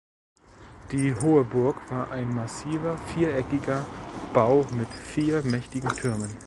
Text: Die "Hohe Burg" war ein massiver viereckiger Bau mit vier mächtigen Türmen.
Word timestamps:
Die 0.91 1.13
"Hohe 1.13 1.43
Burg" 1.43 1.79
war 1.91 2.09
ein 2.09 2.33
massiver 2.33 2.97
viereckiger 2.97 3.85
Bau 4.33 4.65
mit 4.73 4.89
vier 4.89 5.43
mächtigen 5.43 5.91
Türmen. 5.91 6.37